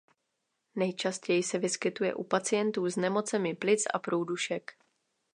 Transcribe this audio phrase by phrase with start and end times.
[0.75, 4.73] Nejčastěji se vyskytuje u pacientů s nemocemi plic a průdušek.